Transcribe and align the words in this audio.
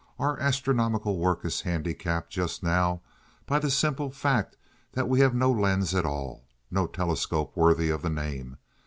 "Our 0.17 0.39
astronomical 0.39 1.19
work 1.19 1.45
is 1.45 1.61
handicapped 1.61 2.31
just 2.31 2.63
now 2.63 3.01
by 3.45 3.59
the 3.59 3.69
simple 3.69 4.09
fact 4.09 4.57
that 4.93 5.07
we 5.07 5.19
have 5.19 5.35
no 5.35 5.51
lens 5.51 5.93
at 5.93 6.07
all, 6.07 6.47
no 6.71 6.87
telescope 6.87 7.55
worthy 7.55 7.91
of 7.91 8.01
the 8.01 8.09
name. 8.09 8.57